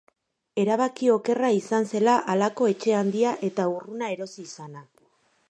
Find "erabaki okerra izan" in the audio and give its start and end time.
0.61-1.85